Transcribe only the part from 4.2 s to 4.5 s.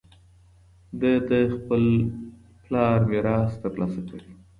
و